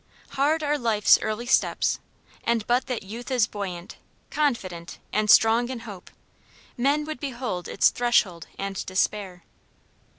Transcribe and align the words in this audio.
"Hard 0.29 0.63
are 0.63 0.79
life's 0.79 1.19
early 1.21 1.45
steps; 1.45 1.99
and 2.43 2.65
but 2.65 2.87
that 2.87 3.03
youth 3.03 3.29
is 3.29 3.45
buoyant, 3.45 3.97
confident, 4.31 4.97
and 5.13 5.29
strong 5.29 5.69
in 5.69 5.81
hope, 5.81 6.09
men 6.75 7.05
would 7.05 7.19
behold 7.19 7.67
its 7.67 7.91
threshold 7.91 8.47
and 8.57 8.83
despair." 8.87 9.43